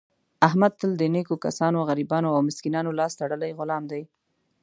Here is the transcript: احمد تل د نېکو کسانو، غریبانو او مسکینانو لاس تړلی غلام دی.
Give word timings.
احمد 0.47 0.73
تل 0.79 0.91
د 0.97 1.03
نېکو 1.15 1.35
کسانو، 1.45 1.79
غریبانو 1.89 2.27
او 2.35 2.39
مسکینانو 2.49 2.97
لاس 2.99 3.13
تړلی 3.21 3.51
غلام 3.59 3.83
دی. 3.91 4.01